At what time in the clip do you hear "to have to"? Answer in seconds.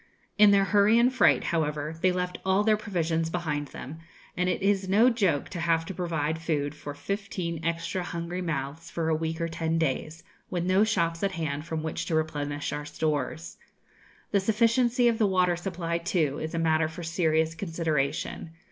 5.49-5.93